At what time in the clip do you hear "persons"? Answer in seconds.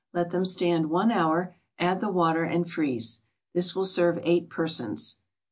4.49-5.19